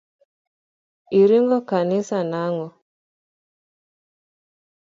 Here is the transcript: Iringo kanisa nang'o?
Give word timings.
Iringo 1.19 1.57
kanisa 1.69 2.17
nang'o? 2.31 2.67